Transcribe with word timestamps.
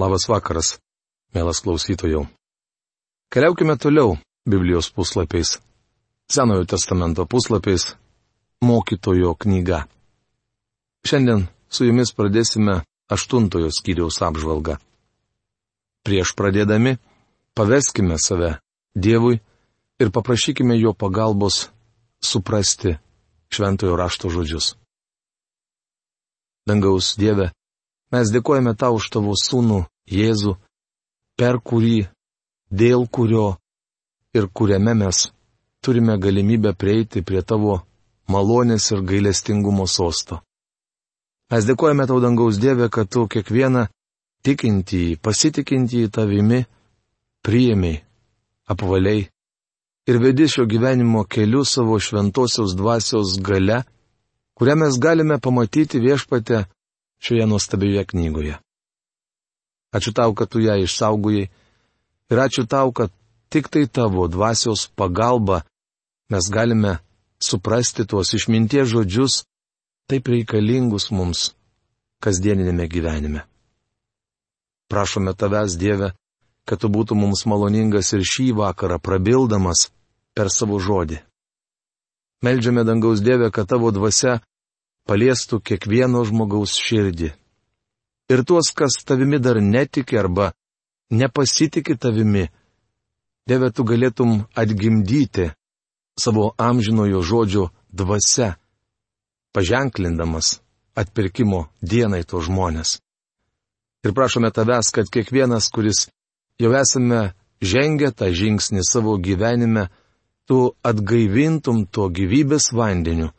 Labas 0.00 0.24
vakaras, 0.30 0.78
mielas 1.34 1.58
klausytojų. 1.60 2.22
Keliaukime 3.28 3.74
toliau 3.76 4.14
Biblijos 4.48 4.88
puslapiais. 4.96 5.58
Senojo 6.30 6.64
testamento 6.64 7.26
puslapiais. 7.28 7.96
Mokytojo 8.64 9.34
knyga. 9.36 9.82
Šiandien 11.04 11.44
su 11.68 11.84
jumis 11.84 12.14
pradėsime 12.16 12.78
aštuntojo 13.12 13.68
skyriaus 13.76 14.22
apžvalgą. 14.24 14.78
Prieš 16.06 16.32
pradėdami, 16.38 16.96
paveskime 17.52 18.16
save 18.16 18.54
Dievui 18.96 19.36
ir 20.00 20.08
paprašykime 20.16 20.80
jo 20.80 20.94
pagalbos 20.96 21.68
suprasti 22.24 22.96
šventojo 23.52 24.00
rašto 24.00 24.32
žodžius. 24.32 24.74
Dangaus 26.64 27.16
Dieve, 27.20 27.50
Mes 28.10 28.30
dėkojame 28.34 28.74
tau 28.74 28.96
už 28.98 29.10
tavo 29.14 29.34
sūnų 29.38 29.84
Jėzų, 30.10 30.56
per 31.38 31.60
kurį, 31.62 32.08
dėl 32.70 33.06
kurio 33.06 33.60
ir 34.34 34.48
kuriame 34.50 34.94
mes 34.98 35.28
turime 35.84 36.16
galimybę 36.18 36.74
prieiti 36.74 37.22
prie 37.22 37.42
tavo 37.42 37.80
malonės 38.28 38.90
ir 38.90 39.04
gailestingumo 39.06 39.86
sosto. 39.86 40.40
Mes 41.50 41.66
dėkojame 41.66 42.06
tau 42.06 42.20
dangaus 42.22 42.58
Dieve, 42.62 42.90
kad 42.90 43.08
tu 43.10 43.26
kiekvieną 43.30 43.86
tikintį, 44.46 45.18
pasitikintį 45.22 46.08
tavimi 46.14 46.64
priėmiai, 47.46 48.02
apvaliai 48.70 49.28
ir 50.10 50.18
vedi 50.22 50.46
šio 50.50 50.66
gyvenimo 50.66 51.24
keliu 51.24 51.64
savo 51.64 51.98
šventosios 51.98 52.74
dvasios 52.78 53.38
gale, 53.42 53.82
kurią 54.58 54.76
mes 54.82 54.98
galime 54.98 55.38
pamatyti 55.38 56.02
viešpate 56.02 56.64
šioje 57.20 57.46
nuostabioje 57.46 58.04
knygoje. 58.04 58.56
Ačiū 59.92 60.12
tau, 60.14 60.34
kad 60.34 60.48
tu 60.48 60.60
ją 60.62 60.78
išsaugojai 60.80 61.48
ir 62.30 62.38
ačiū 62.38 62.66
tau, 62.66 62.92
kad 62.92 63.10
tik 63.50 63.68
tai 63.68 63.86
tavo 63.86 64.28
dvasios 64.28 64.86
pagalba 64.94 65.62
mes 66.30 66.46
galime 66.50 66.98
suprasti 67.42 68.06
tuos 68.06 68.34
išminties 68.34 68.88
žodžius, 68.92 69.44
taip 70.06 70.28
reikalingus 70.28 71.10
mums 71.10 71.50
kasdieninėme 72.22 72.86
gyvenime. 72.86 73.42
Prašome 74.90 75.34
tavęs, 75.34 75.78
Dieve, 75.78 76.12
kad 76.66 76.82
tu 76.82 76.90
būtų 76.90 77.16
mums 77.16 77.46
maloningas 77.46 78.12
ir 78.12 78.26
šį 78.26 78.50
vakarą 78.58 78.98
prabildamas 79.02 79.88
per 80.34 80.50
savo 80.50 80.78
žodį. 80.78 81.20
Meldžiame 82.44 82.84
dangaus 82.84 83.22
Dievę, 83.24 83.50
kad 83.50 83.68
tavo 83.68 83.90
dvasia 83.90 84.40
paliestų 85.08 85.60
kiekvieno 85.64 86.24
žmogaus 86.28 86.76
širdį. 86.78 87.32
Ir 88.30 88.44
tuos, 88.46 88.70
kas 88.74 89.00
tavimi 89.04 89.40
dar 89.42 89.58
netiki 89.62 90.18
arba 90.18 90.52
nepasitikė 91.10 91.96
tavimi, 91.98 92.48
Dieve, 93.50 93.70
tu 93.74 93.82
galėtum 93.82 94.44
atgimdyti 94.54 95.48
savo 96.20 96.52
amžinojo 96.60 97.22
žodžio 97.26 97.64
dvasia, 97.90 98.52
paženklindamas 99.50 100.60
atpirkimo 100.94 101.64
dienai 101.82 102.22
to 102.22 102.42
žmonės. 102.46 103.00
Ir 104.06 104.14
prašome 104.14 104.52
tavęs, 104.54 104.92
kad 104.94 105.10
kiekvienas, 105.10 105.66
kuris 105.74 106.06
jau 106.62 106.70
esame 106.78 107.32
žengę 107.58 108.12
tą 108.14 108.30
žingsnį 108.30 108.84
savo 108.86 109.16
gyvenime, 109.18 109.88
tu 110.46 110.76
atgaivintum 110.86 111.84
to 111.90 112.06
gyvybės 112.06 112.70
vandeniu 112.76 113.32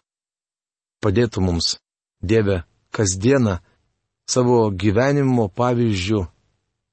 padėtų 1.03 1.44
mums, 1.45 1.75
Dieve, 2.21 2.61
kasdieną 2.94 3.57
savo 4.30 4.69
gyvenimo 4.69 5.47
pavyzdžių 5.49 6.21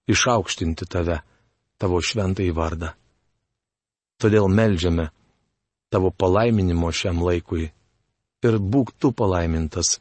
išaukštinti 0.09 0.89
tave, 0.89 1.21
tavo 1.79 2.01
šventąjį 2.01 2.55
vardą. 2.57 2.95
Todėl 4.19 4.49
melžiame 4.51 5.11
tavo 5.93 6.11
palaiminimo 6.11 6.91
šiam 6.93 7.21
laikui 7.23 7.69
ir 8.47 8.59
būk 8.59 8.95
tu 8.99 9.13
palaimintas 9.13 9.99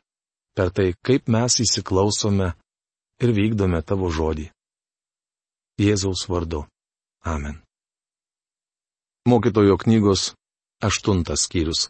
per 0.57 0.71
tai, 0.73 0.93
kaip 1.05 1.29
mes 1.29 1.59
įsiklausome 1.61 2.53
ir 3.21 3.33
vykdome 3.33 3.81
tavo 3.85 4.09
žodį. 4.09 4.47
Jėzaus 5.77 6.25
vardu. 6.29 6.63
Amen. 7.21 7.59
Mokytojo 9.29 9.77
knygos 9.77 10.31
aštuntas 10.81 11.45
skyrius. 11.45 11.89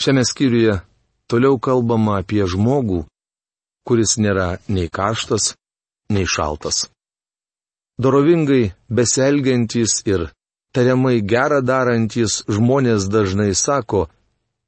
Šiame 0.00 0.24
skyriuje 0.24 0.78
toliau 1.28 1.58
kalbama 1.60 2.14
apie 2.22 2.46
žmogų, 2.48 3.02
kuris 3.84 4.16
nėra 4.16 4.54
nei 4.72 4.88
karštas, 4.88 5.54
nei 6.08 6.24
šaltas. 6.24 6.86
Dorovingai 8.00 8.72
beselgiantys 8.88 9.98
ir 10.08 10.30
tariamai 10.72 11.20
gerą 11.32 11.60
darantys 11.60 12.38
žmonės 12.48 13.10
dažnai 13.12 13.52
sako, 13.52 14.06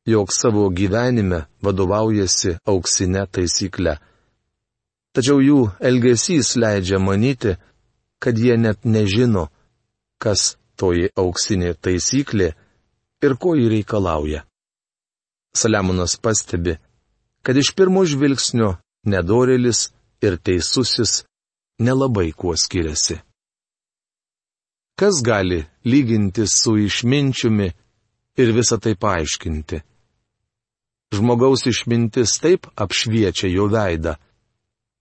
jog 0.05 0.35
savo 0.37 0.67
gyvenime 0.69 1.47
vadovaujasi 1.65 2.59
auksinė 2.69 3.25
taisyklė. 3.33 3.97
Tačiau 5.17 5.41
jų 5.41 5.61
elgesys 5.81 6.59
leidžia 6.61 7.01
manyti, 7.01 7.57
kad 8.21 8.37
jie 8.37 8.61
net 8.61 8.85
nežino, 8.85 9.49
kas 10.21 10.59
toji 10.77 11.09
auksinė 11.17 11.73
taisyklė 11.81 12.53
ir 13.25 13.41
ko 13.41 13.57
jį 13.57 13.69
reikalauja. 13.79 14.45
Saliamonas 15.57 16.17
pastebi, 16.17 16.77
kad 17.43 17.57
iš 17.57 17.73
pirmo 17.77 18.05
žvilgsnio 18.09 18.77
nedorėlis 19.05 19.91
ir 20.25 20.39
teisusis 20.39 21.23
nelabai 21.83 22.31
kuo 22.33 22.55
skiriasi. 22.57 23.19
Kas 24.99 25.23
gali 25.25 25.65
lyginti 25.85 26.47
su 26.47 26.77
išminčiumi 26.79 27.69
ir 28.43 28.53
visą 28.57 28.79
tai 28.81 28.95
paaiškinti? 28.95 29.81
Žmogaus 31.13 31.67
išmintis 31.69 32.39
taip 32.41 32.69
apšviečia 32.85 33.51
jo 33.53 33.67
veidą, 33.69 34.17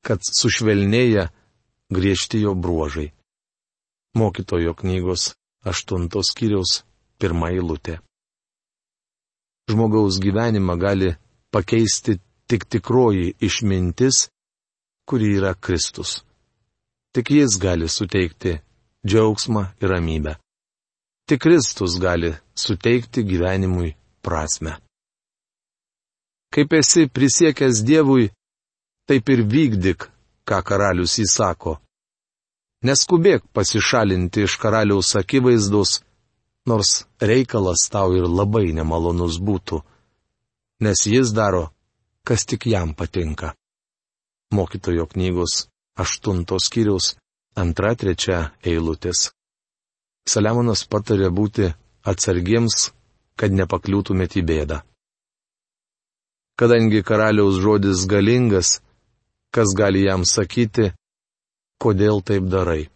kad 0.03 0.19
sušvelnėja 0.25 1.29
griežti 1.95 2.41
jo 2.43 2.55
bruožai. 2.55 3.11
Mokytojo 4.19 4.73
knygos 4.75 5.31
aštuntos 5.63 6.33
kiriaus 6.35 6.81
pirmą 7.19 7.53
eilutę 7.55 8.01
žmogaus 9.71 10.19
gyvenimą 10.23 10.75
gali 10.79 11.09
pakeisti 11.53 12.19
tik 12.47 12.65
tikroji 12.71 13.33
išmintis, 13.47 14.27
kuri 15.07 15.35
yra 15.37 15.53
Kristus. 15.53 16.21
Tik 17.13 17.31
jis 17.37 17.57
gali 17.59 17.87
suteikti 17.87 18.59
džiaugsmą 19.07 19.63
ir 19.81 19.89
ramybę. 19.89 20.35
Tik 21.27 21.41
Kristus 21.41 21.99
gali 21.99 22.31
suteikti 22.55 23.23
gyvenimui 23.23 23.95
prasme. 24.21 24.77
Kaip 26.53 26.73
esi 26.73 27.07
prisiekęs 27.07 27.83
Dievui, 27.87 28.29
taip 29.07 29.29
ir 29.33 29.41
vykdyk, 29.53 30.07
ką 30.47 30.57
karalius 30.67 31.15
įsako. 31.23 31.77
Neskubėk 32.83 33.45
pasišalinti 33.55 34.43
iš 34.47 34.57
karaliaus 34.59 35.15
akivaizdos, 35.15 36.01
nors 36.65 37.05
reikalas 37.19 37.89
tau 37.89 38.13
ir 38.17 38.27
labai 38.29 38.71
nemalonus 38.75 39.39
būtų, 39.41 39.81
nes 40.85 41.05
jis 41.07 41.33
daro, 41.33 41.69
kas 42.27 42.45
tik 42.45 42.67
jam 42.69 42.93
patinka. 42.93 43.55
Mokytojo 44.53 45.07
knygos 45.07 45.67
aštuntos 45.97 46.67
skyriaus 46.67 47.15
antra 47.55 47.95
trečia 47.95 48.51
eilutės. 48.63 49.31
Saliamonas 50.27 50.85
patarė 50.85 51.31
būti 51.33 51.71
atsargiems, 52.05 52.91
kad 53.35 53.53
nepakliūtumėte 53.57 54.41
į 54.41 54.45
bėdą. 54.45 54.81
Kadangi 56.59 57.01
karaliaus 57.01 57.57
žodis 57.63 58.05
galingas, 58.05 58.81
kas 59.55 59.73
gali 59.73 60.05
jam 60.05 60.27
sakyti, 60.27 60.91
kodėl 61.81 62.21
taip 62.21 62.45
darai? 62.51 62.91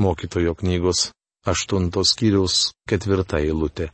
Mokytojo 0.00 0.52
knygos 0.58 1.08
aštuntos 1.46 2.12
skyriaus 2.14 2.70
ketvirta 2.88 3.40
eilutė. 3.40 3.90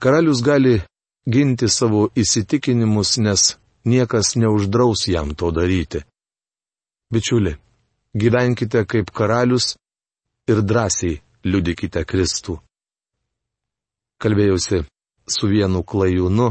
Karalius 0.00 0.42
gali 0.42 0.80
ginti 1.28 1.68
savo 1.68 2.08
įsitikinimus, 2.16 3.18
nes 3.18 3.56
niekas 3.84 4.36
neuždraus 4.36 5.06
jam 5.08 5.34
to 5.34 5.50
daryti. 5.50 6.00
Bičiuli, 7.12 7.56
gyvenkite 8.14 8.84
kaip 8.86 9.10
karalius 9.10 9.76
ir 10.48 10.62
drąsiai 10.62 11.20
liudykite 11.44 12.04
Kristų. 12.04 12.58
Kalbėjausi 14.20 14.84
su 15.30 15.48
vienu 15.48 15.82
klajūnu, 15.82 16.50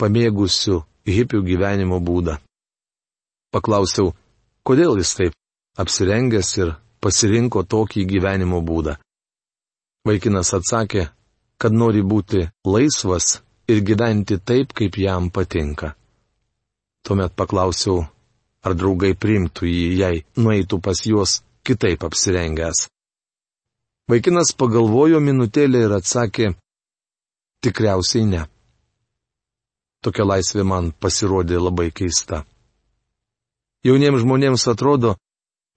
pamėgusiu 0.00 0.80
hipių 1.06 1.42
gyvenimo 1.46 2.00
būdą. 2.02 2.38
Paklausiau, 3.54 4.14
kodėl 4.66 4.98
jis 4.98 5.14
taip 5.18 5.36
apsirengęs 5.78 6.50
ir 6.62 6.74
pasirinko 7.00 7.64
tokį 7.64 8.04
gyvenimo 8.12 8.60
būdą. 8.64 8.96
Vaikinas 10.06 10.52
atsakė, 10.56 11.08
kad 11.60 11.72
nori 11.72 12.02
būti 12.02 12.46
laisvas 12.64 13.40
ir 13.68 13.82
gyventi 13.84 14.38
taip, 14.38 14.72
kaip 14.72 14.96
jam 14.96 15.28
patinka. 15.30 15.94
Tuomet 17.04 17.36
paklausiau, 17.36 18.04
ar 18.64 18.76
draugai 18.76 19.12
primtų 19.16 19.68
jį, 19.68 19.84
jei 20.00 20.24
nueitų 20.36 20.80
pas 20.84 21.04
juos 21.06 21.40
kitaip 21.64 22.04
apsirengęs. 22.08 22.88
Vaikinas 24.10 24.52
pagalvojo 24.58 25.20
minutėlę 25.22 25.84
ir 25.86 25.92
atsakė, 26.00 26.54
tikriausiai 27.62 28.26
ne. 28.26 28.46
Tokia 30.00 30.24
laisvė 30.24 30.64
man 30.64 30.90
pasirodė 30.96 31.60
labai 31.60 31.90
keista. 31.92 32.42
Jauniems 33.84 34.24
žmonėms 34.24 34.64
atrodo, 34.72 35.14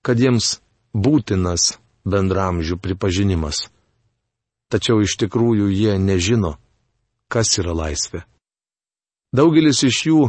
kad 0.04 0.20
jiems 0.20 0.63
būtinas 0.94 1.78
bendramžių 2.06 2.78
pripažinimas. 2.78 3.68
Tačiau 4.70 5.02
iš 5.06 5.18
tikrųjų 5.22 5.70
jie 5.74 5.98
nežino, 6.00 6.56
kas 7.30 7.58
yra 7.62 7.74
laisvė. 7.78 8.24
Daugelis 9.34 9.84
iš 9.84 10.06
jų 10.08 10.22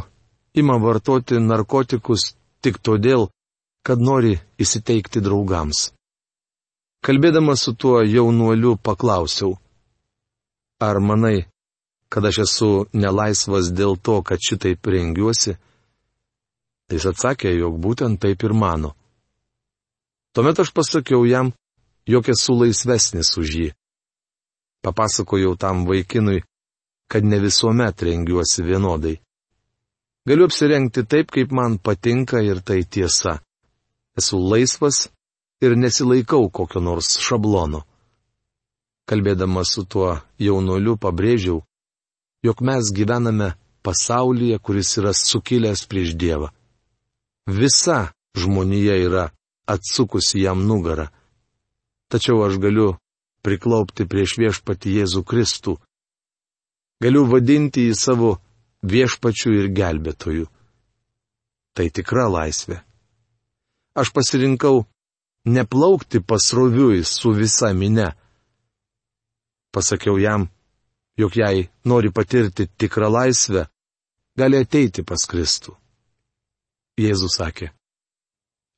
ima 0.57 0.79
vartoti 0.81 1.41
narkotikus 1.41 2.35
tik 2.65 2.79
todėl, 2.81 3.29
kad 3.85 4.01
nori 4.01 4.39
įsiteikti 4.57 5.21
draugams. 5.21 5.91
Kalbėdamas 7.05 7.67
su 7.67 7.75
tuo 7.77 8.01
jaunuoliu 8.01 8.79
paklausiau, 8.81 9.59
ar 10.81 11.01
manai, 11.05 11.45
kad 12.09 12.25
aš 12.25 12.39
esu 12.47 12.71
nelaisvas 12.97 13.69
dėl 13.77 13.99
to, 14.01 14.23
kad 14.25 14.41
šitaip 14.41 14.87
rengiuosi? 14.89 15.59
Jis 16.93 17.07
atsakė, 17.11 17.53
jog 17.59 17.77
būtent 17.81 18.21
taip 18.23 18.45
ir 18.45 18.57
mano. 18.57 18.95
Tuomet 20.35 20.59
aš 20.59 20.71
pasakiau 20.75 21.23
jam, 21.27 21.53
jog 22.07 22.29
esu 22.29 22.57
laisvesnis 22.59 23.31
už 23.39 23.51
jį. 23.59 23.69
Papasakojau 24.83 25.55
tam 25.57 25.85
vaikinui, 25.87 26.43
kad 27.07 27.25
ne 27.25 27.39
visuomet 27.39 28.03
rengiuosi 28.03 28.65
vienodai. 28.67 29.21
Galiu 30.27 30.49
apsirengti 30.49 31.05
taip, 31.07 31.31
kaip 31.31 31.53
man 31.55 31.79
patinka 31.79 32.43
ir 32.43 32.59
tai 32.67 32.83
tiesa. 32.83 33.39
Esu 34.19 34.41
laisvas 34.41 35.09
ir 35.63 35.77
nesilaikau 35.79 36.51
kokio 36.51 36.81
nors 36.81 37.15
šablono. 37.23 37.85
Kalbėdamas 39.07 39.71
su 39.77 39.85
tuo 39.85 40.17
jaunuoliu 40.41 40.97
pabrėžiau, 40.99 41.61
jog 42.43 42.59
mes 42.65 42.91
gyvename 42.97 43.53
pasaulyje, 43.85 44.59
kuris 44.59 44.97
yra 44.99 45.13
sukilęs 45.15 45.85
prieš 45.87 46.17
Dievą. 46.19 46.49
Visa 47.47 48.11
žmonija 48.35 48.97
yra 49.07 49.29
atsukusi 49.67 50.45
jam 50.45 50.67
nugarą. 50.69 51.09
Tačiau 52.11 52.45
aš 52.47 52.61
galiu 52.63 52.95
priklaupti 53.45 54.07
prieš 54.09 54.39
viešpati 54.41 54.95
Jėzų 54.99 55.25
Kristų, 55.29 55.79
Galiu 57.05 57.27
vadinti 57.29 57.89
jį 57.89 57.95
savo 57.99 58.31
viešpačiu 58.87 59.53
ir 59.59 59.71
gelbėtoju. 59.77 60.47
Tai 61.75 61.87
tikra 61.91 62.29
laisvė. 62.31 62.79
Aš 63.99 64.13
pasirinkau 64.15 64.85
neplaukti 65.45 66.23
pasroviui 66.23 67.03
su 67.05 67.35
visa 67.35 67.73
minė. 67.75 68.13
Pasakiau 69.75 70.17
jam, 70.23 70.47
jog 71.19 71.37
jei 71.37 71.69
nori 71.85 72.13
patirti 72.15 72.69
tikrą 72.79 73.11
laisvę, 73.11 73.67
gali 74.39 74.63
ateiti 74.63 75.03
pas 75.03 75.27
Kristų. 75.29 75.75
Jėzus 76.97 77.37
sakė, 77.41 77.73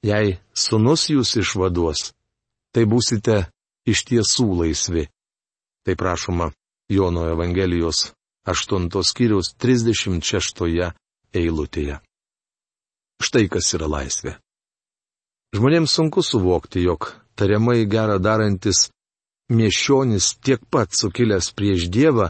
jei 0.05 0.39
sunus 0.55 1.09
jūs 1.11 1.37
išvaduos, 1.41 2.13
tai 2.73 2.85
būsite 2.85 3.47
iš 3.87 4.05
tiesų 4.11 4.49
laisvi. 4.61 5.07
Tai 5.87 5.95
prašoma 5.95 6.51
Jono 6.91 7.29
Evangelijos 7.31 8.13
8 8.47 8.91
skyriaus 9.03 9.55
36 9.59 10.93
eilutėje. 11.35 12.01
Štai 13.23 13.47
kas 13.49 13.73
yra 13.75 13.89
laisvė. 13.89 14.37
Žmonėms 15.57 15.95
sunku 15.97 16.23
suvokti, 16.23 16.83
jog 16.85 17.15
tariamai 17.39 17.87
gerą 17.89 18.19
darantis 18.21 18.89
miešionis 19.49 20.35
tiek 20.45 20.61
pat 20.71 20.93
sukilęs 20.93 21.53
prieš 21.57 21.89
Dievą, 21.89 22.29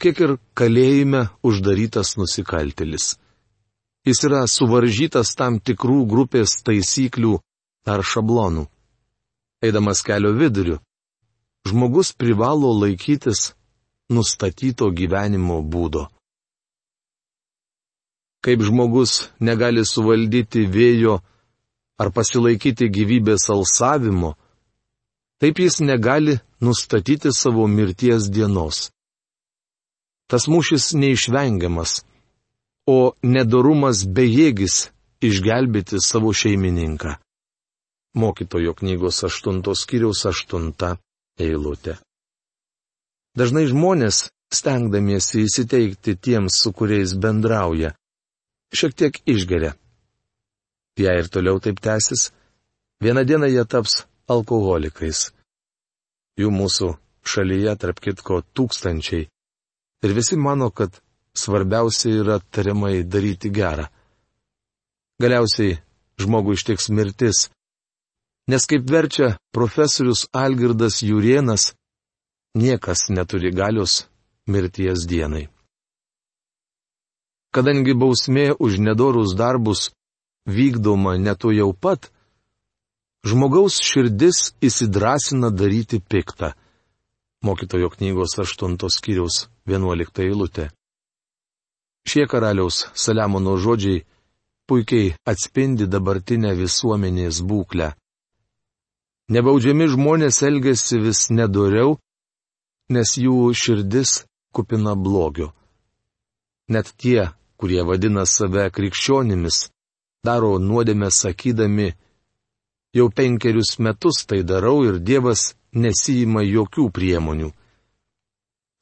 kiek 0.00 0.20
ir 0.20 0.36
kalėjime 0.54 1.26
uždarytas 1.42 2.16
nusikaltelis. 2.20 3.16
Jis 4.06 4.22
yra 4.24 4.46
suvaržytas 4.48 5.34
tam 5.36 5.58
tikrų 5.60 6.06
grupės 6.08 6.60
taisyklių 6.64 7.34
ar 7.84 8.02
šablonų. 8.04 8.64
Eidamas 9.60 10.00
kelio 10.00 10.32
viduriu, 10.32 10.78
žmogus 11.68 12.14
privalo 12.16 12.72
laikytis 12.80 13.50
nustatyto 14.08 14.88
gyvenimo 14.90 15.60
būdo. 15.62 16.08
Kaip 18.40 18.62
žmogus 18.64 19.28
negali 19.36 19.84
suvaldyti 19.84 20.64
vėjo 20.64 21.18
ar 22.00 22.08
pasilaikyti 22.16 22.88
gyvybės 22.88 23.50
alsavimo, 23.52 24.32
taip 25.40 25.60
jis 25.60 25.82
negali 25.84 26.38
nustatyti 26.64 27.34
savo 27.36 27.66
mirties 27.68 28.30
dienos. 28.32 28.88
Tas 30.30 30.48
mūšis 30.48 30.94
neišvengiamas, 30.96 32.00
o 32.90 33.14
nedorumas 33.22 34.04
bejėgis 34.16 34.88
išgelbėti 35.22 36.00
savo 36.02 36.32
šeimininką. 36.34 37.16
Mokytojo 38.20 38.74
knygos 38.80 39.22
8 39.28 39.62
skyriaus 39.82 40.24
8 40.26 40.96
eilutė. 41.46 41.98
Dažnai 43.38 43.68
žmonės, 43.70 44.24
stengdamiesi 44.50 45.44
įsiteikti 45.46 46.16
tiems, 46.18 46.56
su 46.58 46.72
kuriais 46.74 47.14
bendrauja, 47.14 47.92
šiek 48.74 48.96
tiek 48.98 49.20
išgeria. 49.34 49.76
Jei 50.98 51.20
ir 51.22 51.28
toliau 51.30 51.60
taip 51.62 51.78
tęsis, 51.80 52.32
vieną 53.04 53.22
dieną 53.28 53.46
jie 53.52 53.62
taps 53.64 54.02
alkoholikais. 54.26 55.30
Jų 56.40 56.50
mūsų 56.50 56.90
šalyje, 57.22 57.76
tarp 57.78 58.02
kitko, 58.02 58.40
tūkstančiai. 58.56 59.28
Ir 60.04 60.16
visi 60.16 60.36
mano, 60.40 60.70
kad 60.74 60.98
svarbiausia 61.36 62.12
yra 62.22 62.36
tariamai 62.40 63.02
daryti 63.04 63.50
gerą. 63.50 63.86
Galiausiai 65.20 65.78
žmogų 66.20 66.56
ištiks 66.58 66.90
mirtis. 66.96 67.48
Nes 68.50 68.66
kaip 68.66 68.88
verčia 68.90 69.36
profesorius 69.54 70.26
Algirdas 70.32 71.02
Jurienas, 71.06 71.72
niekas 72.56 73.08
neturi 73.10 73.52
galios 73.54 74.06
mirties 74.46 75.06
dienai. 75.06 75.46
Kadangi 77.54 77.94
bausmė 77.98 78.50
už 78.58 78.78
nedorus 78.78 79.34
darbus 79.38 79.90
vykdoma 80.46 81.16
netu 81.18 81.52
jau 81.54 81.70
pat, 81.74 82.10
žmogaus 83.26 83.78
širdis 83.82 84.52
įsidrasina 84.62 85.50
daryti 85.50 86.00
piktą. 86.00 86.54
Mokytojo 87.44 87.88
knygos 87.96 88.36
8 88.38 88.76
skyriaus 88.92 89.48
11 89.66 90.22
eilutė. 90.26 90.70
Šie 92.08 92.26
karaliaus 92.26 92.86
Saliamono 92.94 93.56
žodžiai 93.56 94.04
puikiai 94.68 95.14
atspindi 95.26 95.86
dabartinę 95.86 96.54
visuomenės 96.58 97.42
būklę. 97.42 97.92
Nebaudžiami 99.30 99.86
žmonės 99.94 100.42
elgesi 100.46 100.98
vis 100.98 101.28
nedoriau 101.30 101.98
nes 102.90 103.14
jų 103.16 103.52
širdis 103.54 104.24
kupina 104.54 104.96
blogio. 104.98 105.52
Net 106.70 106.90
tie, 106.98 107.30
kurie 107.58 107.82
vadina 107.86 108.26
save 108.26 108.66
krikščionimis, 108.74 109.70
daro 110.26 110.56
nuodėmę 110.58 111.10
sakydami, 111.14 111.92
jau 112.94 113.06
penkerius 113.14 113.78
metus 113.78 114.24
tai 114.26 114.42
darau 114.42 114.82
ir 114.86 114.98
Dievas 114.98 115.54
nesijima 115.72 116.42
jokių 116.46 116.90
priemonių. 116.90 117.50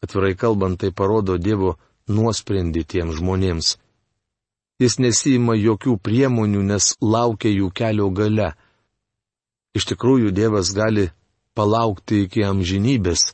Atvirai 0.05 0.35
kalbant, 0.39 0.79
tai 0.81 0.93
parodo 0.93 1.37
Dievo 1.37 1.77
nuosprendį 2.09 2.85
tiems 2.85 3.19
žmonėms. 3.21 3.77
Jis 4.79 4.99
nesijima 5.03 5.57
jokių 5.59 5.97
priemonių, 5.99 6.63
nes 6.71 6.95
laukia 7.03 7.51
jų 7.51 7.71
kelio 7.75 8.09
gale. 8.15 8.53
Iš 9.75 9.89
tikrųjų, 9.91 10.31
Dievas 10.35 10.71
gali 10.75 11.09
palaukti 11.59 12.23
iki 12.27 12.45
amžinybės, 12.47 13.33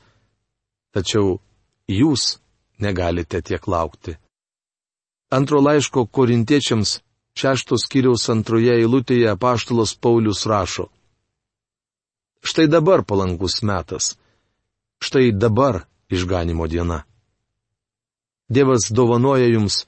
tačiau 0.97 1.39
jūs 1.89 2.39
negalite 2.81 3.43
tiek 3.45 3.69
laukti. 3.69 4.17
Antro 5.31 5.61
laiško 5.61 6.07
korintiečiams 6.07 7.01
šeštos 7.37 7.89
kiriaus 7.93 8.29
antroje 8.33 8.77
eilutėje 8.81 9.29
apaštalas 9.35 9.95
Paulius 9.95 10.45
rašo. 10.47 10.89
Štai 12.45 12.69
dabar 12.69 13.05
palankus 13.05 13.63
metas. 13.63 14.15
Štai 15.01 15.33
dabar 15.33 15.85
išganimo 16.09 16.69
diena. 16.69 17.05
Dievas 18.51 18.91
dovanoja 18.91 19.47
jums 19.49 19.85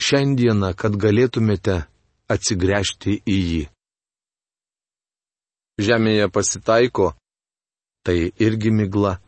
šiandieną, 0.00 0.72
kad 0.74 0.96
galėtumėte 0.96 1.82
atsigręžti 2.30 3.20
į 3.26 3.38
jį. 3.50 3.64
Žemėje 5.80 6.28
pasitaiko, 6.32 7.12
tai 8.04 8.32
irgi 8.40 8.72
migla 8.72 9.18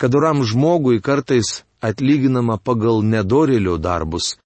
kad 0.00 0.14
oram 0.14 0.44
žmogui 0.44 1.02
kartais 1.04 1.48
atlyginama 1.84 2.56
pagal 2.56 3.02
nedorėlio 3.04 3.76
darbus, 3.76 4.38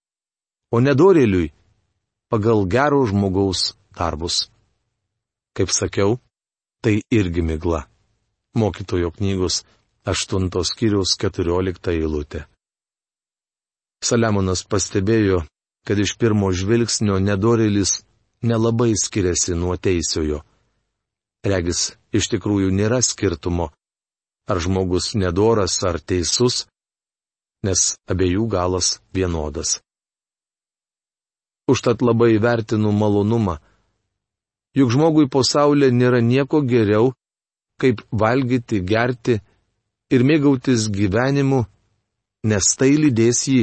o 0.75 0.81
nedorėliui 0.83 1.53
pagal 2.27 2.67
gero 2.67 3.05
žmogaus 3.07 3.77
darbus. 3.95 4.49
Kaip 5.55 5.71
sakiau, 5.71 6.19
tai 6.83 6.97
irgi 7.11 7.47
migla. 7.47 7.85
Mokytojo 8.59 9.13
knygos 9.15 9.63
8 10.11 10.51
skyriaus 10.71 11.15
14 11.23 11.95
eilutė. 11.95 12.43
Saliamonas 14.05 14.65
pastebėjo, 14.69 15.45
kad 15.89 16.01
iš 16.01 16.17
pirmo 16.21 16.51
žvilgsnio 16.53 17.17
nedorėlis 17.25 18.03
nelabai 18.45 18.93
skiriasi 19.01 19.57
nuo 19.57 19.77
teisiojo. 19.81 20.43
Regis, 21.45 21.95
iš 22.13 22.29
tikrųjų 22.33 22.71
nėra 22.73 23.01
skirtumo, 23.05 23.71
ar 24.49 24.61
žmogus 24.61 25.13
nedoras 25.17 25.77
ar 25.89 26.01
teisus, 26.01 26.65
nes 27.65 27.95
abiejų 28.09 28.47
galas 28.53 28.99
vienodas. 29.17 29.79
Užtat 31.69 32.05
labai 32.05 32.37
vertinu 32.37 32.93
malonumą. 32.93 33.57
Juk 34.77 34.91
žmogui 34.93 35.31
po 35.33 35.41
saulė 35.47 35.89
nėra 35.93 36.21
nieko 36.21 36.61
geriau, 36.61 37.15
kaip 37.81 38.03
valgyti, 38.13 38.83
gerti 38.85 39.39
ir 40.13 40.25
mėgautis 40.29 40.91
gyvenimu, 40.93 41.65
nes 42.45 42.69
tai 42.77 42.93
lydės 43.01 43.47
jį 43.49 43.63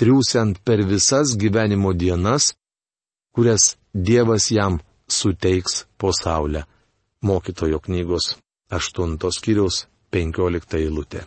triūsiant 0.00 0.62
per 0.64 0.80
visas 0.88 1.34
gyvenimo 1.36 1.92
dienas, 1.92 2.54
kurias 3.36 3.76
Dievas 3.92 4.46
jam 4.50 4.78
suteiks 5.08 5.84
po 5.98 6.12
saulę. 6.14 6.64
Mokytojo 7.22 7.80
knygos 7.84 8.36
8 8.70 9.18
skyriaus 9.36 9.84
15 10.14 10.78
eilutė. 10.78 11.24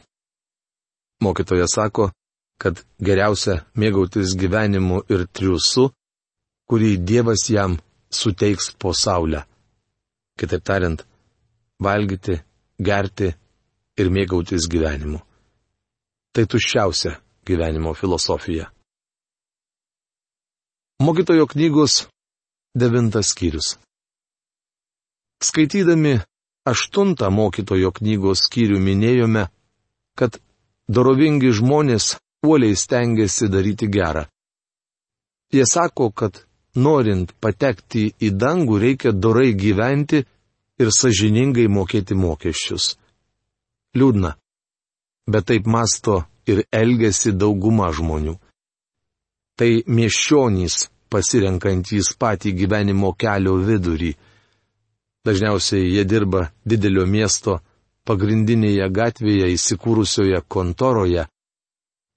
Mokytojas 1.21 1.75
sako, 1.77 2.09
kad 2.57 2.81
geriausia 2.99 3.59
mėgautis 3.77 4.33
gyvenimu 4.39 5.03
ir 5.13 5.27
triusu, 5.27 5.91
kurį 6.69 6.95
Dievas 6.97 7.45
jam 7.49 7.77
suteiks 8.09 8.71
po 8.79 8.93
saulę. 8.93 9.43
Kitaip 10.39 10.63
tariant, 10.65 11.03
valgyti, 11.83 12.39
gerti 12.79 13.29
ir 13.99 14.09
mėgautis 14.09 14.65
gyvenimu. 14.71 15.19
Tai 16.33 16.47
tuščiausia 16.49 17.13
gyvenimo 17.45 17.93
filosofija. 17.93 18.69
Mokytojo 20.99 21.47
knygos 21.47 22.07
devintas 22.75 23.27
skyrius. 23.33 23.77
Skaitydami 25.43 26.19
aštuntą 26.65 27.29
mokytojo 27.29 27.91
knygos 27.91 28.45
skyrių 28.47 28.79
minėjome, 28.79 29.47
kad 30.15 30.39
dorovingi 30.87 31.51
žmonės 31.51 32.15
uoliai 32.45 32.75
stengiasi 32.75 33.49
daryti 33.51 33.89
gerą. 33.91 34.25
Jie 35.53 35.65
sako, 35.69 36.09
kad 36.11 36.45
norint 36.75 37.33
patekti 37.39 38.07
į 38.19 38.31
dangų 38.43 38.79
reikia 38.81 39.11
dorai 39.11 39.51
gyventi 39.53 40.23
ir 40.81 40.89
sažiningai 40.91 41.67
mokėti 41.69 42.15
mokesčius. 42.17 42.95
Liūdna. 43.93 44.33
Bet 45.29 45.45
taip 45.51 45.67
masto 45.69 46.23
ir 46.47 46.63
elgesi 46.71 47.33
dauguma 47.33 47.91
žmonių. 47.95 48.35
Tai 49.57 49.71
mieščionys 49.87 50.87
pasirenkantys 51.13 52.13
patį 52.17 52.55
gyvenimo 52.57 53.13
kelio 53.13 53.59
vidurį. 53.61 54.13
Dažniausiai 55.23 55.93
jie 55.93 56.03
dirba 56.09 56.49
didelio 56.65 57.05
miesto 57.07 57.59
pagrindinėje 58.07 58.89
gatvėje 58.91 59.51
įsikūrusioje 59.53 60.41
kontoroje, 60.51 61.27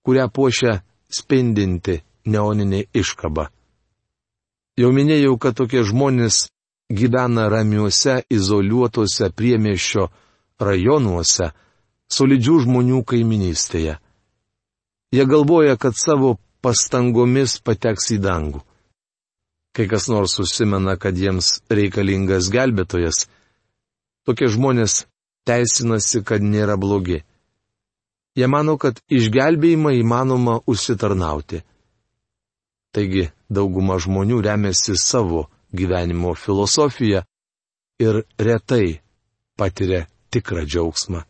kurią 0.03 0.27
puošia 0.33 0.81
spindinti 1.19 2.01
neoninė 2.27 2.87
iškaba. 2.95 3.51
Jau 4.77 4.91
minėjau, 4.93 5.37
kad 5.39 5.57
tokie 5.57 5.85
žmonės 5.87 6.49
gyvena 6.93 7.47
ramiuose, 7.49 8.23
izoliuotuose 8.31 9.31
priemiešio 9.33 10.09
rajonuose, 10.61 11.53
solidžių 12.13 12.59
žmonių 12.67 13.01
kaiminystėje. 13.07 13.97
Jie 15.15 15.27
galvoja, 15.27 15.77
kad 15.77 15.95
savo 15.97 16.37
pastangomis 16.65 17.61
pateks 17.63 18.11
į 18.17 18.19
dangų. 18.25 18.63
Kai 19.77 19.87
kas 19.91 20.09
nors 20.09 20.39
užsimena, 20.43 20.97
kad 20.97 21.19
jiems 21.19 21.61
reikalingas 21.71 22.49
gelbėtojas, 22.51 23.27
tokie 24.27 24.49
žmonės 24.51 25.05
teisinasi, 25.47 26.25
kad 26.27 26.43
nėra 26.43 26.79
blogi. 26.81 27.23
Jie 28.37 28.49
mano, 28.51 28.77
kad 28.81 28.99
išgelbėjimą 29.09 29.95
įmanoma 30.01 30.59
užsitarnauti. 30.69 31.63
Taigi 32.93 33.29
dauguma 33.49 34.01
žmonių 34.03 34.41
remiasi 34.45 34.97
savo 34.99 35.47
gyvenimo 35.77 36.35
filosofiją 36.35 37.23
ir 38.03 38.23
retai 38.41 39.01
patiria 39.57 40.07
tikrą 40.33 40.65
džiaugsmą. 40.67 41.23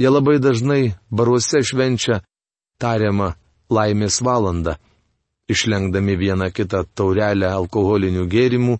Jie 0.00 0.10
labai 0.12 0.36
dažnai 0.40 0.96
baruose 1.08 1.62
švenčia 1.64 2.20
tariamą 2.82 3.32
laimės 3.70 4.20
valandą, 4.22 4.76
išlengdami 5.50 6.16
vieną 6.16 6.50
kitą 6.54 6.84
taurelę 6.94 7.48
alkoholinių 7.60 8.26
gėrimų, 8.30 8.76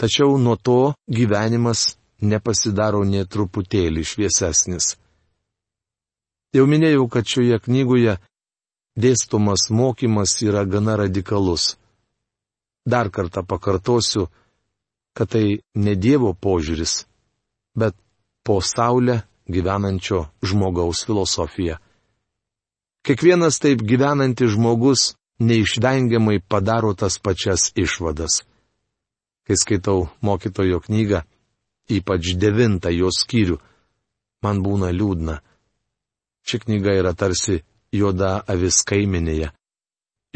tačiau 0.00 0.38
nuo 0.38 0.56
to 0.56 0.94
gyvenimas 1.08 1.96
nepasidaro 2.20 3.04
nie 3.04 3.24
truputėlį 3.24 4.04
šviesesnis. 4.04 4.96
Jau 6.56 6.66
minėjau, 6.66 7.06
kad 7.08 7.28
šioje 7.28 7.60
knygoje 7.66 8.16
dėstomas 8.98 9.68
mokymas 9.70 10.34
yra 10.42 10.64
gana 10.66 10.96
radikalus. 10.98 11.76
Dar 12.84 13.10
kartą 13.10 13.44
pakartosiu, 13.46 14.26
kad 15.14 15.30
tai 15.30 15.60
ne 15.74 15.94
Dievo 15.94 16.32
požiūris, 16.34 17.04
bet 17.76 17.94
po 18.42 18.58
Saulę 18.64 19.20
gyvenančio 19.46 20.26
žmogaus 20.42 21.04
filosofija. 21.06 21.78
Kiekvienas 23.06 23.56
taip 23.62 23.80
gyvenantis 23.80 24.52
žmogus 24.54 25.14
neišvengiamai 25.40 26.40
padaro 26.40 26.92
tas 26.94 27.16
pačias 27.18 27.72
išvadas. 27.74 28.42
Kai 29.46 29.56
skaitau 29.56 30.08
mokytojo 30.20 30.80
knygą, 30.84 31.22
ypač 31.96 32.34
devintą 32.42 32.92
jos 32.92 33.22
skyrių, 33.24 33.56
man 34.44 34.60
būna 34.64 34.92
liūdna. 34.92 35.40
Ši 36.46 36.60
knyga 36.64 36.92
yra 37.00 37.14
tarsi 37.16 37.62
juoda 37.92 38.44
avis 38.46 38.82
kaiminėje. 38.84 39.50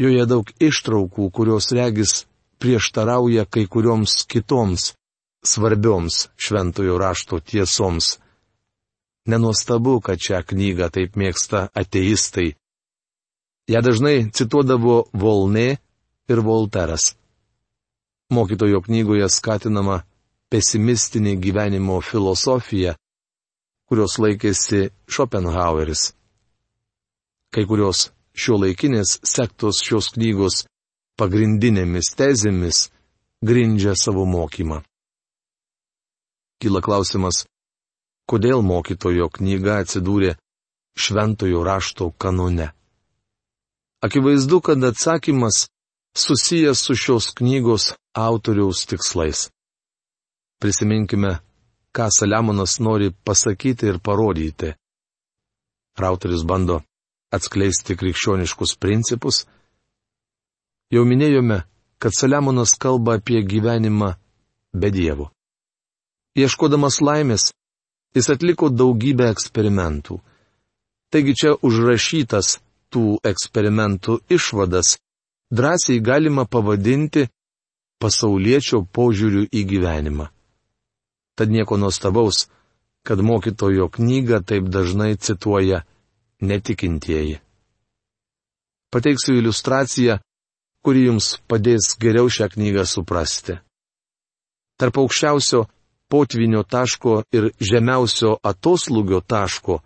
Joje 0.01 0.25
daug 0.27 0.49
ištraukų, 0.59 1.29
kurios 1.31 1.71
regis 1.71 2.25
prieštarauja 2.59 3.45
kai 3.45 3.65
kurioms 3.71 4.25
kitoms 4.27 4.95
svarbioms 5.45 6.27
šventojo 6.35 6.97
rašto 6.97 7.39
tiesoms 7.39 8.17
Nenuostabu, 9.25 9.99
kad 10.05 10.21
šią 10.21 10.43
knygą 10.51 10.89
taip 10.93 11.15
mėgsta 11.17 11.67
ateistai. 11.73 12.53
Ja 13.65 13.81
dažnai 13.81 14.29
cituodavo 14.29 15.07
Volnė 15.13 15.77
ir 16.29 16.41
Volteras. 16.45 17.15
Mokytojo 18.29 18.83
knygoje 18.85 19.29
skatinama 19.29 20.03
pesimistinė 20.53 21.35
gyvenimo 21.41 21.97
filosofija, 22.05 22.93
kurios 23.89 24.19
laikėsi 24.21 24.91
Schopenhaueris. 25.09 26.11
Kai 27.53 27.65
kurios 27.69 28.09
šio 28.37 28.59
laikinės 28.61 29.19
sektos 29.25 29.81
šios 29.85 30.11
knygos 30.13 30.65
pagrindinėmis 31.17 32.13
tezėmis 32.19 32.89
grindžia 33.45 33.95
savo 33.97 34.25
mokymą. 34.25 34.81
Kyla 36.61 36.81
klausimas, 36.81 37.45
kodėl 38.29 38.61
mokytojo 38.65 39.29
knyga 39.37 39.81
atsidūrė 39.83 40.35
šventojo 40.97 41.63
rašto 41.63 42.11
kanone. 42.17 42.71
Akivaizdu, 44.05 44.61
kad 44.61 44.83
atsakymas 44.83 45.67
susijęs 46.17 46.79
su 46.85 46.95
šios 46.95 47.33
knygos 47.37 47.93
autoriaus 48.13 48.85
tikslais. 48.89 49.49
Prisiminkime, 50.61 51.39
ką 51.95 52.07
Saliamonas 52.17 52.79
nori 52.79 53.11
pasakyti 53.25 53.87
ir 53.91 53.99
parodyti. 53.99 54.73
Autorius 56.09 56.43
bando 56.43 56.81
atskleisti 57.35 57.95
krikščioniškus 57.99 58.75
principus. 58.79 59.45
Jau 60.93 61.03
minėjome, 61.07 61.63
kad 61.99 62.15
Saliamonas 62.15 62.75
kalba 62.79 63.17
apie 63.19 63.41
gyvenimą 63.43 64.13
be 64.75 64.91
dievų. 64.91 65.29
Ieškodamas 66.35 66.99
laimės, 67.01 67.49
Jis 68.15 68.29
atliko 68.31 68.69
daugybę 68.71 69.27
eksperimentų. 69.33 70.19
Taigi 71.11 71.33
čia 71.35 71.51
užrašytas 71.67 72.59
tų 72.91 73.19
eksperimentų 73.27 74.21
išvadas 74.31 74.95
drąsiai 75.51 75.99
galima 76.01 76.45
pavadinti 76.45 77.27
pasaulietčio 78.01 78.83
požiūriu 78.95 79.45
į 79.51 79.61
gyvenimą. 79.71 80.27
Tad 81.35 81.51
nieko 81.51 81.77
nuostabaus, 81.77 82.47
kad 83.03 83.19
mokytojo 83.19 83.89
knygą 83.91 84.41
taip 84.43 84.69
dažnai 84.71 85.15
cituoja 85.17 85.83
netikintieji. 86.41 87.39
Pateiksiu 88.91 89.35
iliustraciją, 89.39 90.19
kuri 90.83 91.05
jums 91.07 91.35
padės 91.49 91.95
geriau 91.99 92.29
šią 92.31 92.47
knygą 92.55 92.85
suprasti. 92.87 93.57
Tarp 94.79 94.97
aukščiausio 95.01 95.65
potvinio 96.09 96.63
taško 96.63 97.23
ir 97.35 97.51
žemiausio 97.59 98.37
atoslūgio 98.43 99.21
taško 99.21 99.79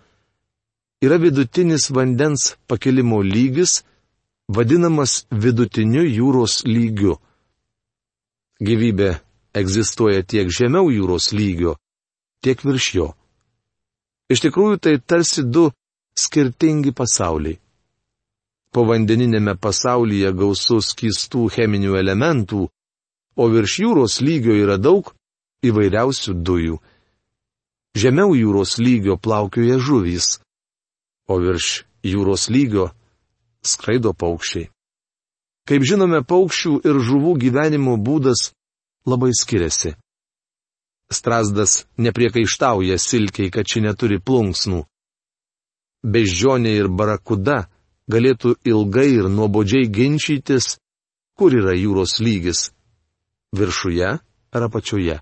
yra 1.02 1.18
vidutinis 1.18 1.90
vandens 1.90 2.56
pakilimo 2.68 3.22
lygis, 3.24 3.84
vadinamas 4.48 5.26
vidutiniu 5.32 6.04
jūros 6.04 6.64
lygiu. 6.68 7.16
Gyvybė 8.60 9.14
egzistuoja 9.56 10.24
tiek 10.28 10.52
žemiau 10.52 10.90
jūros 10.92 11.32
lygio, 11.32 11.78
tiek 12.44 12.60
virš 12.66 12.88
jo. 12.96 13.08
Iš 14.30 14.44
tikrųjų 14.46 14.80
tai 14.84 14.98
tarsi 15.00 15.44
du 15.44 15.70
skirtingi 16.20 16.92
pasauliai. 16.94 17.60
Povandeninėme 18.76 19.56
pasaulyje 19.58 20.30
gausus 20.38 20.92
kistų 20.94 21.48
cheminių 21.56 21.96
elementų, 21.98 22.68
o 23.40 23.44
virš 23.50 23.80
jūros 23.82 24.20
lygio 24.22 24.54
yra 24.54 24.78
daug 24.78 25.10
įvairiausių 25.66 26.36
dujų. 26.46 26.80
Žemiau 28.00 28.36
jūros 28.38 28.78
lygio 28.80 29.18
plaukioja 29.18 29.80
žuvys, 29.82 30.38
o 31.28 31.40
virš 31.42 31.86
jūros 32.06 32.48
lygio 32.54 32.92
skraido 33.66 34.14
paukščiai. 34.14 34.70
Kaip 35.70 35.86
žinome, 35.86 36.22
paukščių 36.26 36.80
ir 36.88 37.00
žuvų 37.06 37.36
gyvenimo 37.44 37.98
būdas 37.98 38.52
labai 39.10 39.32
skiriasi. 39.38 39.96
Strasdas 41.10 41.86
nepriekaištauja 41.98 42.98
silkiai, 43.02 43.52
kad 43.54 43.66
ši 43.70 43.84
neturi 43.86 44.20
plunksnų. 44.22 44.84
Bežionė 46.06 46.76
ir 46.80 46.88
barakuda 46.88 47.68
galėtų 48.10 48.56
ilgai 48.66 49.10
ir 49.18 49.30
nuobodžiai 49.30 49.90
ginčytis, 49.90 50.78
kur 51.38 51.54
yra 51.54 51.76
jūros 51.78 52.20
lygis- 52.22 52.70
viršuje 53.58 54.10
ar 54.54 54.62
apačioje. 54.70 55.20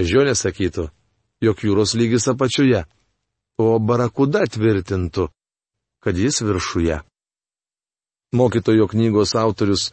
Bežionė 0.00 0.32
sakytų, 0.32 0.86
jog 1.44 1.60
jūros 1.60 1.92
lygis 1.98 2.24
apačioje, 2.32 2.86
o 3.60 3.76
barakuda 3.76 4.46
tvirtintų, 4.48 5.26
kad 6.00 6.16
jis 6.16 6.40
viršuje. 6.40 7.02
Mokytojo 8.32 8.86
knygos 8.88 9.34
autorius 9.36 9.90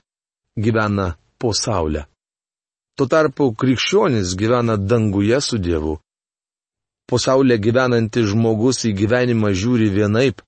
gyvena 0.55 1.17
po 1.41 1.51
saulę. 1.51 2.05
Tuo 2.95 3.09
tarpu 3.11 3.49
krikščionis 3.51 4.37
gyvena 4.39 4.77
danguje 4.77 5.41
su 5.43 5.59
Dievu. 5.59 5.97
Pasaulė 7.11 7.59
gyvenantis 7.59 8.31
žmogus 8.31 8.85
į 8.87 8.95
gyvenimą 9.01 9.51
žiūri 9.51 9.91
vienaip, 9.91 10.39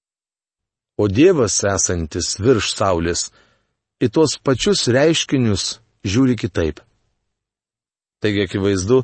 o 0.96 1.12
Dievas 1.12 1.60
esantis 1.76 2.38
virš 2.40 2.74
saulės 2.80 3.28
į 4.00 4.08
tuos 4.16 4.40
pačius 4.40 4.88
reiškinius 4.88 5.80
žiūri 6.08 6.40
kitaip. 6.40 6.80
Taigi 8.24 8.48
akivaizdu, 8.48 9.04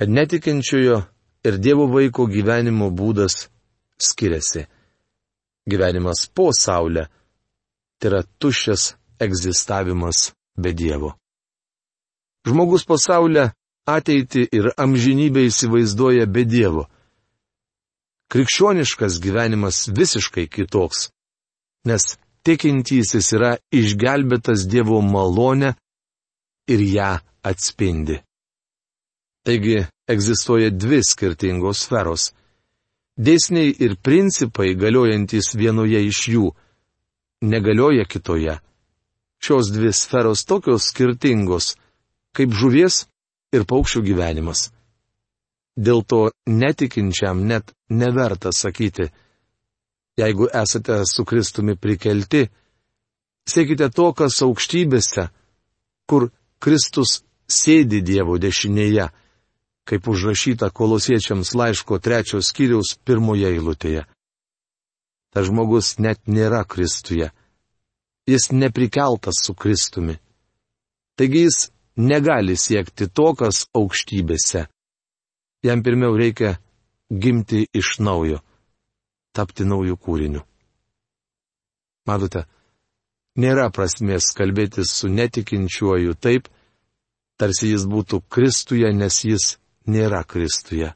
kad 0.00 0.08
netikinčiojo 0.10 1.02
ir 1.44 1.58
Dievo 1.60 1.84
vaiko 1.92 2.24
gyvenimo 2.24 2.86
būdas 2.88 3.34
skiriasi. 4.00 4.62
Gyvenimas 5.68 6.22
po 6.34 6.46
saulę 6.56 7.02
tai 8.00 8.08
yra 8.08 8.20
tuščias 8.40 8.84
egzistavimas 9.20 10.30
be 10.56 10.72
Dievo. 10.72 11.10
Žmogus 12.48 12.86
pasaulio 12.88 13.50
ateitį 13.96 14.46
ir 14.56 14.70
amžinybę 14.80 15.44
įsivaizduoja 15.50 16.24
be 16.32 16.46
Dievo. 16.48 16.86
Krikščioniškas 18.32 19.20
gyvenimas 19.20 19.82
visiškai 20.00 20.46
kitoks, 20.48 21.10
nes 21.84 22.16
tikintysis 22.48 23.34
yra 23.36 23.52
išgelbėtas 23.68 24.64
Dievo 24.64 25.04
malonę 25.04 25.74
ir 26.72 26.88
ją 26.88 27.12
atspindi. 27.44 28.22
Taigi 29.44 29.86
egzistuoja 30.08 30.70
dvi 30.70 31.00
skirtingos 31.06 31.84
sferos. 31.86 32.30
Dėsniai 33.16 33.72
ir 33.84 33.96
principai 33.96 34.74
galiojantis 34.76 35.54
vienoje 35.56 36.00
iš 36.06 36.20
jų 36.34 36.50
negalioja 37.42 38.04
kitoje. 38.04 38.58
Šios 39.40 39.70
dvi 39.72 39.92
sferos 39.96 40.44
tokios 40.44 40.90
skirtingos, 40.92 41.74
kaip 42.36 42.52
žuvies 42.52 43.06
ir 43.56 43.64
paukščių 43.64 44.02
gyvenimas. 44.10 44.68
Dėl 45.76 46.04
to 46.04 46.30
netikinčiam 46.46 47.40
net 47.48 47.72
neverta 47.88 48.52
sakyti, 48.52 49.08
jeigu 50.20 50.50
esate 50.52 51.00
su 51.08 51.24
Kristumi 51.24 51.76
prikelti, 51.76 52.44
siekite 53.48 53.88
to, 53.88 54.10
kas 54.12 54.42
aukštybėse, 54.44 55.30
kur 56.04 56.28
Kristus 56.60 57.22
sėdi 57.48 58.02
Dievo 58.04 58.36
dešinėje, 58.38 59.08
kaip 59.90 60.06
užrašyta 60.08 60.70
kolosiečiams 60.70 61.50
laiško 61.58 61.98
trečios 61.98 62.52
skyriaus 62.52 62.94
pirmoje 63.04 63.48
eilutėje. 63.50 64.04
Ta 65.34 65.42
žmogus 65.42 65.96
net 65.98 66.22
nėra 66.30 66.62
Kristuje. 66.62 67.30
Jis 68.30 68.52
neprikeltas 68.54 69.42
su 69.42 69.54
Kristumi. 69.54 70.14
Taigi 71.18 71.42
jis 71.46 71.58
negali 71.96 72.54
siekti 72.56 73.08
to, 73.10 73.32
kas 73.34 73.66
aukštybėse. 73.74 74.68
Jam 75.66 75.82
pirmiau 75.82 76.14
reikia 76.16 76.54
gimti 77.10 77.66
iš 77.74 77.98
naujo, 77.98 78.38
tapti 79.34 79.66
naujų 79.66 79.96
kūrinių. 79.98 80.44
Matote, 82.06 82.44
nėra 83.36 83.66
prasmės 83.74 84.30
kalbėtis 84.38 84.94
su 84.94 85.10
netikinčiuoju 85.10 86.14
taip, 86.14 86.46
tarsi 87.36 87.74
jis 87.74 87.84
būtų 87.90 88.22
Kristuje, 88.30 88.92
nes 88.94 89.18
jis 89.26 89.56
nėra 89.86 90.24
Kristuje. 90.24 90.92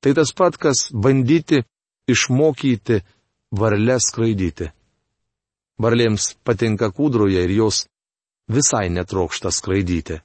Tai 0.00 0.12
tas 0.14 0.32
pat, 0.36 0.56
kas 0.60 0.88
bandyti 0.92 1.62
išmokyti 2.08 3.00
varlę 3.56 3.98
skraidyti. 4.00 4.70
Varlėms 5.80 6.34
patinka 6.44 6.90
kūdroje 6.94 7.42
ir 7.44 7.52
jos 7.56 7.86
visai 8.52 8.88
netrokšta 8.92 9.50
skraidyti. 9.50 10.20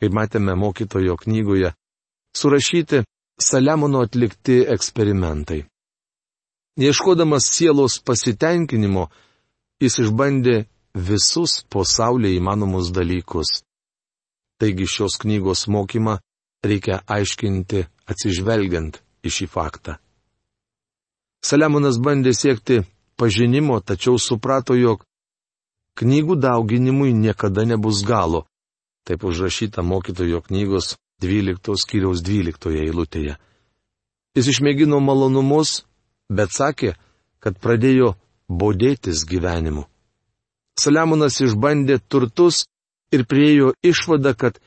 Kaip 0.00 0.12
matėme 0.12 0.56
mokytojo 0.58 1.16
knygoje, 1.22 1.72
surašyti 2.36 3.04
Saliamono 3.40 4.02
atlikti 4.06 4.60
eksperimentai. 4.70 5.64
Ieškodamas 6.78 7.48
sielos 7.50 7.96
pasitenkinimo, 8.06 9.08
jis 9.82 9.98
išbandė 10.04 10.54
visus 10.94 11.64
pasaulyje 11.70 12.38
įmanomus 12.38 12.92
dalykus. 12.94 13.64
Taigi 14.58 14.86
šios 14.86 15.18
knygos 15.22 15.66
mokymą 15.66 16.18
reikia 16.64 17.00
aiškinti 17.10 17.84
atsižvelgiant 18.10 19.00
į 19.24 19.32
šį 19.36 19.46
faktą. 19.50 19.96
Saliamonas 21.44 21.98
bandė 22.00 22.32
siekti 22.32 22.80
pažinimo, 23.20 23.80
tačiau 23.80 24.16
suprato, 24.18 24.76
jog 24.76 25.04
knygų 26.00 26.38
dauginimui 26.40 27.12
niekada 27.12 27.64
nebus 27.68 28.02
galo. 28.06 28.44
Taip 29.04 29.24
užrašyta 29.28 29.82
mokytojo 29.82 30.40
knygos 30.46 30.94
12 31.20 31.76
skyriaus 31.82 32.22
12 32.24 32.78
eilutėje. 32.86 33.36
Jis 34.34 34.46
išmėgino 34.54 34.98
malonumus, 35.04 35.84
bet 36.32 36.50
sakė, 36.50 36.94
kad 37.38 37.60
pradėjo 37.60 38.14
bodėtis 38.48 39.26
gyvenimu. 39.28 39.84
Saliamonas 40.80 41.38
išbandė 41.44 42.00
turtus 42.08 42.64
ir 43.12 43.24
priejo 43.26 43.72
išvadą, 43.82 44.34
kad 44.34 44.58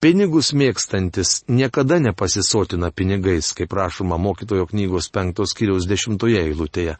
pinigus 0.00 0.52
mėgstantis 0.52 1.44
niekada 1.48 1.98
nepasisotina 2.02 2.90
pinigais, 2.90 3.52
kaip 3.56 3.72
rašoma 3.72 4.18
mokytojo 4.18 4.66
knygos 4.72 5.10
5 5.12 5.46
skyriaus 5.52 5.86
10 5.88 6.26
eilutėje. 6.42 6.96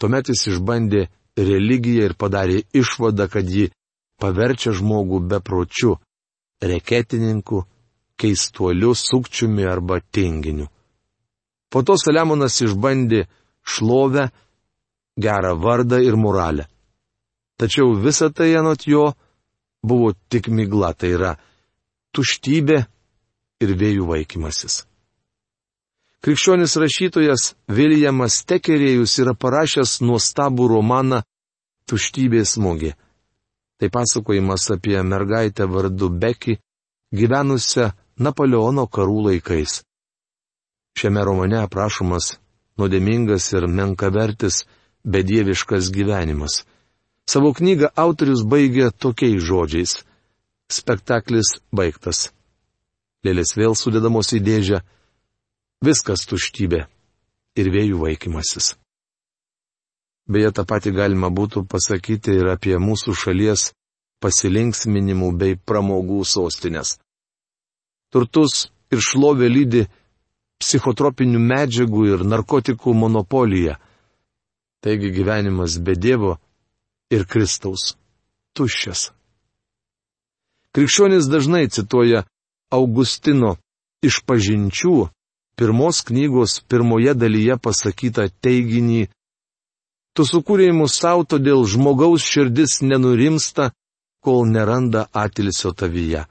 Tuomet 0.00 0.30
jis 0.32 0.46
išbandė 0.54 1.08
religiją 1.36 2.08
ir 2.08 2.14
padarė 2.16 2.62
išvadą, 2.72 3.28
kad 3.28 3.48
ji 3.48 3.70
paverčia 4.20 4.72
žmogų 4.76 5.20
bepročiu, 5.28 5.98
reketininku, 6.60 7.64
keistuoliu, 8.20 8.94
sukčiumi 8.94 9.64
arba 9.64 10.00
tinginiu. 10.00 10.68
Po 11.70 11.82
to 11.86 11.96
Saliamonas 12.00 12.58
išbandė 12.64 13.26
šlovę, 13.62 14.28
gerą 15.20 15.54
vardą 15.60 16.00
ir 16.02 16.16
moralę. 16.16 16.66
Tačiau 17.60 17.92
visa 17.94 18.30
tai 18.32 18.54
anot 18.56 18.86
jo 18.88 19.12
buvo 19.82 20.12
tik 20.28 20.48
migla, 20.48 20.92
tai 20.94 21.14
yra 21.16 21.34
tuštybė 22.16 22.78
ir 23.60 23.74
vėjų 23.80 24.06
vaikymasis. 24.08 24.84
Krikščionis 26.20 26.76
rašytojas 26.76 27.54
Viljamas 27.72 28.42
Tekerėjus 28.44 29.14
yra 29.22 29.32
parašęs 29.32 30.00
nuostabų 30.04 30.66
romaną 30.68 31.22
Tuštybės 31.88 32.58
smūgį. 32.58 32.90
Tai 33.80 33.88
pasakojimas 33.88 34.68
apie 34.74 35.00
mergaitę 35.02 35.64
vardu 35.64 36.10
Beki, 36.12 36.58
gyvenusią 37.16 37.88
Napoleono 38.20 38.84
karų 38.84 39.30
laikais. 39.30 39.80
Šiame 40.92 41.24
romane 41.24 41.56
aprašomas 41.62 42.34
nuodėmingas 42.76 43.46
ir 43.56 43.64
menkavertis 43.66 44.66
bedieviškas 45.04 45.88
gyvenimas. 45.94 46.64
Savo 47.30 47.52
knygą 47.54 47.92
autorius 47.94 48.40
baigė 48.42 48.88
tokiais 49.02 49.42
žodžiais. 49.46 49.92
Spektaklis 50.70 51.50
baigtas. 51.70 52.30
Lėlės 53.26 53.52
vėl 53.58 53.76
sudedamos 53.78 54.32
į 54.34 54.40
dėžę. 54.48 54.80
Viskas 55.86 56.24
tuštybė. 56.30 56.80
Ir 57.60 57.70
vėjų 57.74 58.00
vaikymasis. 58.02 58.72
Beje, 60.30 60.50
tą 60.56 60.64
patį 60.72 60.94
galima 60.96 61.30
būtų 61.38 61.64
pasakyti 61.70 62.34
ir 62.40 62.50
apie 62.56 62.74
mūsų 62.82 63.14
šalies 63.22 63.70
pasilinksminimų 64.22 65.30
bei 65.38 65.56
pramogų 65.58 66.24
sostinės. 66.34 66.98
Turtus 68.10 68.68
ir 68.90 69.02
šlovė 69.06 69.48
lydi 69.54 69.86
psichotropinių 70.62 71.40
medžiagų 71.46 72.06
ir 72.12 72.26
narkotikų 72.34 72.94
monopolija. 72.94 73.78
Taigi 74.82 75.10
gyvenimas 75.14 75.78
be 75.78 75.94
Dievo 75.94 76.38
ir 77.10 77.26
Kristaus 77.26 77.94
tuščias. 78.56 79.10
Krikščionis 80.74 81.26
dažnai 81.30 81.66
cituoja 81.68 82.24
Augustino 82.70 83.56
išpažinčių 84.06 84.96
pirmos 85.58 86.04
knygos 86.06 86.60
pirmoje 86.70 87.14
dalyje 87.18 87.56
pasakytą 87.58 88.28
teiginį 88.40 89.08
Tu 90.14 90.26
sukūrėjai 90.26 90.74
mus 90.74 90.96
savo, 90.98 91.22
todėl 91.24 91.62
žmogaus 91.70 92.24
širdis 92.26 92.80
nenurimsta, 92.82 93.70
kol 94.24 94.42
neranda 94.50 95.06
atilsio 95.14 95.70
tavyje. 95.72 96.24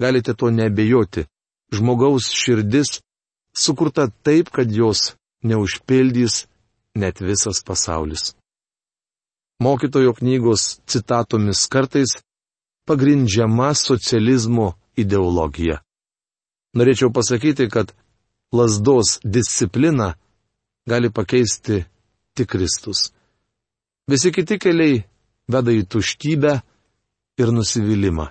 Galite 0.00 0.34
to 0.34 0.50
nebejoti. 0.50 1.26
Žmogaus 1.74 2.30
širdis 2.32 2.98
sukurta 3.54 4.08
taip, 4.26 4.50
kad 4.50 4.72
jos 4.72 5.12
neužpildys 5.44 6.46
net 6.96 7.20
visas 7.20 7.60
pasaulis. 7.66 8.32
Mokytojo 9.62 10.12
knygos 10.14 10.80
citatomis 10.86 11.66
kartais 11.68 12.16
pagrindžiama 12.86 13.74
socializmo 13.74 14.72
ideologija. 14.96 15.80
Norėčiau 16.74 17.12
pasakyti, 17.14 17.68
kad 17.70 17.94
lasdos 18.52 19.20
disciplina 19.24 20.14
gali 20.86 21.10
pakeisti 21.10 21.84
tik 22.34 22.48
Kristus. 22.50 23.12
Visi 24.10 24.32
kiti 24.34 24.58
keliai 24.58 25.04
veda 25.48 25.72
į 25.72 25.86
tuštybę 25.86 26.54
ir 27.40 27.52
nusivylimą. 27.54 28.26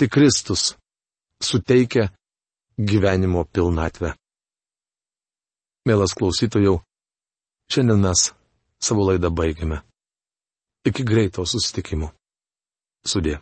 Tik 0.00 0.10
Kristus 0.16 0.74
suteikia 1.44 2.08
gyvenimo 2.78 3.44
pilnatvę. 3.44 4.14
Mielas 5.84 6.16
klausytojau, 6.16 6.80
šiandien 7.72 8.00
mes 8.00 8.32
savo 8.80 9.04
laidą 9.08 9.30
baigiame. 9.30 9.89
Iki 10.88 11.04
greito 11.04 11.44
susitikimo. 11.44 12.12
Sudė. 13.04 13.36